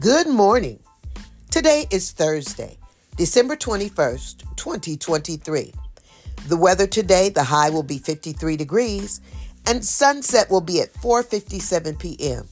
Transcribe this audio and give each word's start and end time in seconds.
Good 0.00 0.28
morning. 0.28 0.78
Today 1.50 1.86
is 1.90 2.12
Thursday, 2.12 2.78
December 3.16 3.56
21st, 3.56 4.44
2023. 4.54 5.74
The 6.46 6.56
weather 6.56 6.86
today, 6.86 7.30
the 7.30 7.42
high 7.42 7.70
will 7.70 7.82
be 7.82 7.98
53 7.98 8.56
degrees 8.56 9.20
and 9.66 9.84
sunset 9.84 10.48
will 10.50 10.60
be 10.60 10.80
at 10.80 10.94
4:57 10.94 11.98
p.m. 11.98 12.46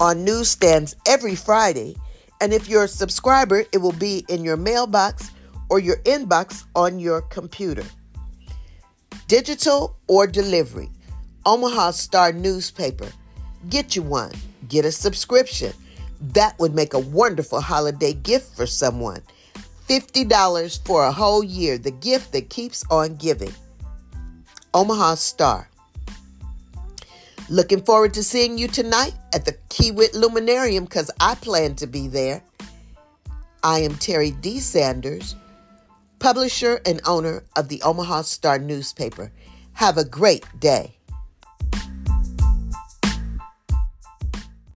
on 0.02 0.26
newsstands 0.26 0.96
every 1.08 1.36
Friday. 1.36 1.96
And 2.42 2.52
if 2.54 2.68
you're 2.68 2.86
a 2.86 2.88
subscriber, 2.88 3.64
it 3.72 3.78
will 3.78 3.94
be 3.94 4.26
in 4.30 4.44
your 4.44 4.58
mailbox 4.58 5.30
or 5.70 5.78
your 5.80 5.98
inbox 5.98 6.66
on 6.76 6.98
your 6.98 7.22
computer. 7.22 7.86
Digital 9.28 9.96
or 10.08 10.26
delivery. 10.26 10.90
Omaha 11.46 11.92
Star 11.92 12.34
newspaper. 12.34 13.10
Get 13.70 13.96
you 13.96 14.02
one. 14.02 14.32
Get 14.68 14.86
a 14.86 14.92
subscription. 14.92 15.72
That 16.34 16.58
would 16.58 16.74
make 16.74 16.96
a 16.96 17.00
wonderful 17.00 17.62
holiday 17.62 18.14
gift 18.14 18.56
for 18.56 18.66
someone. 18.66 19.22
$50 19.88 20.84
for 20.84 21.06
a 21.06 21.12
whole 21.12 21.44
year, 21.44 21.78
the 21.78 21.92
gift 21.92 22.32
that 22.34 22.50
keeps 22.50 22.84
on 22.90 23.18
giving. 23.18 23.54
Omaha 24.74 25.16
Star. 25.16 25.71
Looking 27.52 27.82
forward 27.82 28.14
to 28.14 28.24
seeing 28.24 28.58
you 28.58 28.70
tonight 28.70 29.14
at 29.34 29.44
the 29.44 29.52
Kiewit 29.68 30.14
Luminarium 30.14 30.86
because 30.86 31.12
I 31.20 31.36
plan 31.36 31.76
to 31.76 31.86
be 31.86 32.08
there. 32.08 32.44
I 33.62 33.80
am 33.80 33.92
Terri 33.96 34.40
D. 34.40 34.62
Sanders, 34.62 35.36
publisher 36.18 36.80
and 36.86 37.02
owner 37.06 37.44
of 37.58 37.68
the 37.68 37.82
Omaha 37.82 38.22
Star 38.22 38.58
newspaper. 38.58 39.34
Have 39.74 39.98
a 39.98 40.06
great 40.06 40.46
day. 40.62 40.96